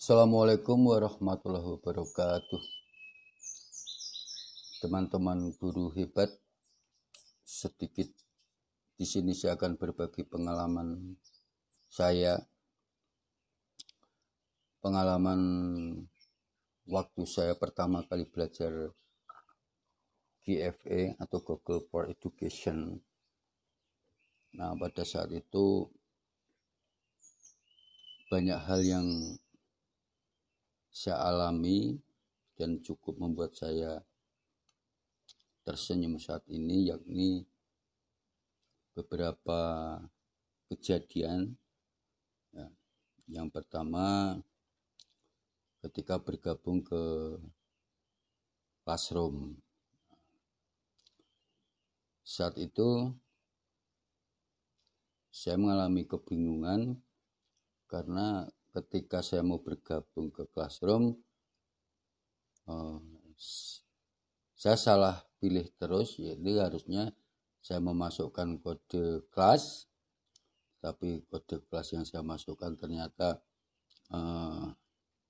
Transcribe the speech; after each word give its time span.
Assalamualaikum 0.00 0.96
warahmatullahi 0.96 1.76
wabarakatuh. 1.76 2.62
Teman-teman 4.80 5.52
guru 5.60 5.92
hebat, 5.92 6.32
sedikit 7.44 8.08
di 8.96 9.04
sini 9.04 9.36
saya 9.36 9.60
akan 9.60 9.76
berbagi 9.76 10.24
pengalaman 10.24 11.20
saya, 11.92 12.40
pengalaman 14.80 15.40
waktu 16.88 17.22
saya 17.28 17.52
pertama 17.60 18.00
kali 18.08 18.24
belajar 18.24 18.72
GFE 20.48 21.20
atau 21.20 21.44
Google 21.44 21.84
for 21.92 22.08
Education. 22.08 23.04
Nah, 24.56 24.72
pada 24.80 25.04
saat 25.04 25.28
itu 25.28 25.92
banyak 28.32 28.60
hal 28.64 28.80
yang 28.80 29.36
saya 31.00 31.16
alami 31.32 31.96
dan 32.60 32.76
cukup 32.84 33.16
membuat 33.16 33.56
saya 33.56 34.04
tersenyum 35.64 36.20
saat 36.20 36.44
ini 36.52 36.92
yakni 36.92 37.48
beberapa 38.92 39.96
kejadian. 40.68 41.56
Ya, 42.52 42.68
yang 43.32 43.48
pertama 43.48 44.36
ketika 45.80 46.20
bergabung 46.20 46.84
ke 46.84 47.00
classroom. 48.84 49.56
Saat 52.20 52.60
itu 52.60 53.08
saya 55.32 55.56
mengalami 55.56 56.04
kebingungan 56.04 57.00
karena 57.88 58.52
ketika 58.70 59.20
saya 59.20 59.42
mau 59.42 59.58
bergabung 59.58 60.30
ke 60.30 60.46
classroom 60.50 61.18
uh, 62.70 63.00
saya 64.54 64.76
salah 64.76 65.16
pilih 65.40 65.66
terus 65.80 66.20
jadi 66.20 66.68
harusnya 66.68 67.10
saya 67.60 67.80
memasukkan 67.80 68.60
kode 68.60 69.26
kelas 69.32 69.88
tapi 70.80 71.24
kode 71.28 71.64
kelas 71.68 71.88
yang 71.92 72.04
saya 72.08 72.24
masukkan 72.24 72.72
ternyata 72.76 73.42
uh, 74.12 74.72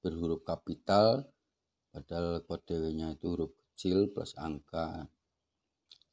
berhuruf 0.01 0.43
kapital 0.47 1.27
padahal 1.91 2.43
kodenya 2.47 3.19
itu 3.19 3.35
huruf 3.35 3.53
kecil 3.81 4.13
plus 4.13 4.37
angka. 4.37 5.09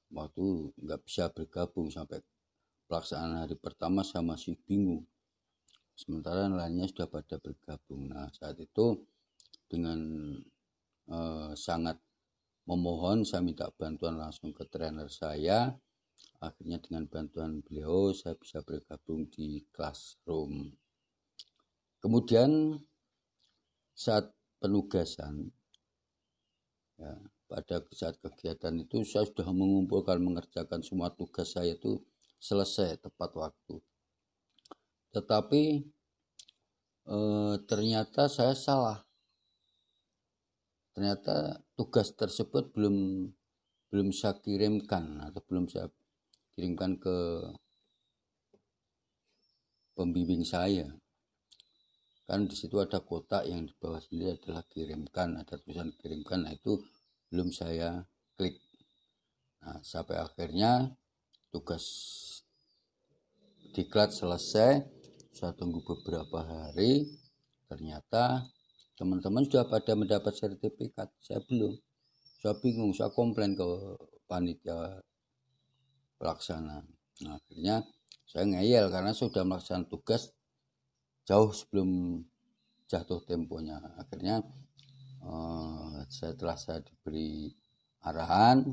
Waktu 0.07 0.71
nggak 0.79 1.03
bisa 1.03 1.27
bergabung 1.35 1.91
sampai 1.91 2.23
pelaksanaan 2.87 3.43
hari 3.43 3.59
pertama 3.59 4.07
saya 4.07 4.23
masih 4.23 4.55
bingung 4.63 5.03
sementara 5.97 6.45
lainnya 6.45 6.85
sudah 6.85 7.09
pada 7.09 7.41
bergabung. 7.41 8.13
Nah, 8.13 8.29
saat 8.29 8.61
itu 8.61 9.01
dengan 9.65 9.99
eh, 11.09 11.51
sangat 11.57 11.97
memohon 12.69 13.25
saya 13.25 13.41
minta 13.41 13.67
bantuan 13.73 14.21
langsung 14.21 14.53
ke 14.53 14.63
trainer 14.69 15.09
saya. 15.09 15.73
Akhirnya 16.37 16.77
dengan 16.77 17.09
bantuan 17.09 17.65
beliau 17.65 18.13
saya 18.13 18.37
bisa 18.37 18.61
bergabung 18.61 19.25
di 19.33 19.65
classroom. 19.73 20.69
Kemudian 21.97 22.77
saat 23.97 24.29
penugasan 24.61 25.49
ya, 27.01 27.17
pada 27.49 27.81
saat 27.89 28.21
kegiatan 28.21 28.77
itu 28.77 29.01
saya 29.01 29.25
sudah 29.25 29.49
mengumpulkan 29.49 30.21
mengerjakan 30.21 30.85
semua 30.85 31.09
tugas 31.09 31.57
saya 31.57 31.73
itu 31.73 31.97
selesai 32.37 33.01
tepat 33.01 33.33
waktu 33.33 33.81
tetapi 35.11 35.85
e, 37.07 37.17
ternyata 37.65 38.27
saya 38.27 38.53
salah. 38.53 39.03
Ternyata 40.91 41.61
tugas 41.77 42.09
tersebut 42.17 42.73
belum 42.73 43.29
belum 43.87 44.09
saya 44.11 44.35
kirimkan 44.41 45.23
atau 45.23 45.39
belum 45.45 45.69
saya 45.69 45.87
kirimkan 46.57 46.97
ke 46.97 47.17
pembimbing 49.93 50.43
saya. 50.43 50.89
Kan 52.27 52.49
di 52.49 52.55
situ 52.59 52.75
ada 52.83 52.99
kotak 52.99 53.47
yang 53.47 53.63
di 53.63 53.73
bawah 53.79 54.03
sini 54.03 54.35
adalah 54.35 54.65
kirimkan 54.67 55.39
ada 55.39 55.55
tulisan 55.55 55.95
kirimkan 55.95 56.43
nah 56.43 56.51
itu 56.51 56.75
belum 57.31 57.55
saya 57.55 58.03
klik. 58.35 58.59
Nah 59.63 59.79
sampai 59.79 60.19
akhirnya 60.19 60.91
tugas 61.53 61.85
diklat 63.71 64.11
selesai 64.11 64.96
saya 65.37 65.53
tunggu 65.53 65.85
beberapa 65.85 66.41
hari. 66.41 67.05
Ternyata 67.69 68.41
teman-teman 68.97 69.45
sudah 69.45 69.69
pada 69.69 69.93
mendapat 69.93 70.33
sertifikat. 70.33 71.13
Saya 71.21 71.45
belum. 71.45 71.77
Saya 72.41 72.57
bingung 72.57 72.89
saya 72.97 73.13
komplain 73.13 73.53
ke 73.53 73.65
panitia 74.25 74.97
pelaksana. 76.17 76.81
Nah, 77.21 77.37
akhirnya 77.37 77.85
saya 78.25 78.49
ngeyel 78.49 78.89
karena 78.89 79.13
sudah 79.13 79.45
melaksanakan 79.45 79.85
tugas 79.85 80.33
jauh 81.29 81.53
sebelum 81.53 82.21
jatuh 82.89 83.21
temponya. 83.21 83.77
Akhirnya 84.01 84.41
eh, 85.21 85.97
setelah 86.09 86.57
saya 86.57 86.81
diberi 86.81 87.53
arahan 88.01 88.65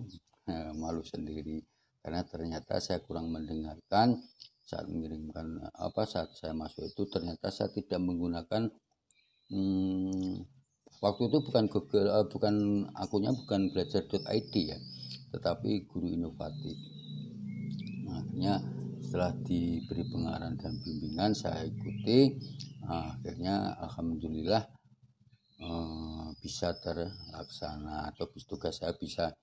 malu 0.81 1.05
sendiri. 1.05 1.61
Karena 2.01 2.21
ternyata 2.25 2.81
saya 2.81 3.01
kurang 3.01 3.33
mendengarkan 3.33 4.21
saat 4.65 4.89
mengirimkan 4.89 5.61
apa 5.77 6.09
saat 6.09 6.33
saya 6.33 6.57
masuk 6.57 6.89
itu 6.89 7.05
ternyata 7.09 7.53
saya 7.53 7.69
tidak 7.69 8.01
menggunakan 8.01 8.73
hmm, 9.53 10.35
waktu 11.05 11.23
itu 11.29 11.39
bukan 11.45 11.65
Google 11.69 12.09
uh, 12.09 12.27
bukan 12.27 12.89
akunnya 12.97 13.37
bukan 13.37 13.69
belajar.id 13.77 14.55
ya 14.57 14.79
tetapi 15.35 15.91
guru 15.91 16.07
inovatif. 16.07 16.79
Nah, 18.07 18.23
akhirnya 18.23 18.63
setelah 19.03 19.35
diberi 19.43 20.07
pengarahan 20.07 20.55
dan 20.55 20.79
bimbingan 20.79 21.35
saya 21.35 21.67
ikuti. 21.67 22.39
Nah, 22.87 23.19
akhirnya 23.19 23.75
alhamdulillah 23.83 24.63
uh, 25.59 26.31
bisa 26.39 26.79
terlaksana 26.79 28.15
atau 28.15 28.31
tugas 28.47 28.79
saya 28.79 28.95
bisa 28.95 29.35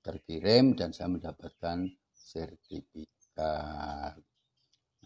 terkirim 0.00 0.72
dan 0.72 0.96
saya 0.96 1.12
mendapatkan 1.12 1.84
sertifikat 2.16 4.16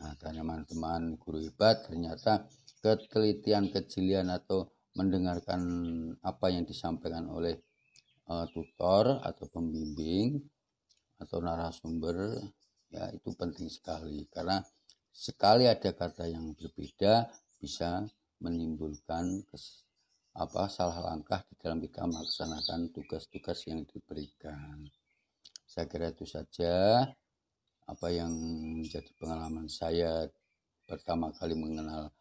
Nah, 0.01 0.17
teman-teman 0.17 1.21
guru 1.21 1.45
hebat 1.45 1.85
ternyata 1.85 2.49
ketelitian 2.81 3.69
kejelian 3.69 4.33
atau 4.33 4.73
mendengarkan 4.97 5.61
apa 6.25 6.49
yang 6.49 6.65
disampaikan 6.65 7.29
oleh 7.29 7.61
uh, 8.33 8.49
tutor 8.49 9.21
atau 9.21 9.45
pembimbing 9.53 10.41
atau 11.21 11.45
narasumber 11.45 12.41
ya 12.89 13.13
itu 13.13 13.31
penting 13.37 13.69
sekali 13.69 14.25
karena 14.33 14.65
sekali 15.13 15.69
ada 15.69 15.93
kata 15.93 16.27
yang 16.27 16.57
berbeda 16.57 17.29
bisa 17.61 18.09
menimbulkan 18.41 19.45
kes, 19.53 19.85
apa 20.33 20.67
salah 20.73 21.13
langkah 21.13 21.45
di 21.45 21.55
dalam 21.61 21.77
kita 21.77 22.09
melaksanakan 22.09 22.89
tugas-tugas 22.89 23.69
yang 23.69 23.85
diberikan. 23.85 24.89
Saya 25.69 25.87
kira 25.87 26.11
itu 26.11 26.25
saja 26.25 27.05
apa 27.91 28.07
yang 28.15 28.31
menjadi 28.79 29.11
pengalaman 29.19 29.67
saya 29.67 30.31
pertama 30.87 31.35
kali 31.35 31.59
mengenal 31.59 32.15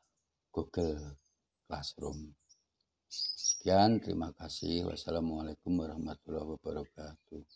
Google 0.50 1.18
Classroom. 1.66 2.34
Sekian, 3.09 3.97
terima 3.97 4.29
kasih. 4.34 4.85
Wassalamualaikum 4.90 5.74
warahmatullahi 5.74 6.58
wabarakatuh. 6.58 7.50